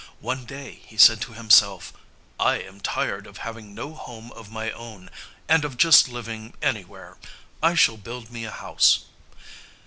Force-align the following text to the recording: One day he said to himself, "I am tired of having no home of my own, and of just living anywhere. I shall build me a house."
One 0.21 0.45
day 0.45 0.79
he 0.87 0.97
said 0.97 1.21
to 1.21 1.33
himself, 1.33 1.93
"I 2.39 2.55
am 2.55 2.79
tired 2.79 3.27
of 3.27 3.37
having 3.45 3.75
no 3.75 3.93
home 3.93 4.31
of 4.31 4.49
my 4.49 4.71
own, 4.71 5.11
and 5.47 5.63
of 5.63 5.77
just 5.77 6.07
living 6.07 6.55
anywhere. 6.59 7.17
I 7.61 7.75
shall 7.75 7.97
build 7.97 8.31
me 8.31 8.43
a 8.45 8.49
house." 8.49 9.05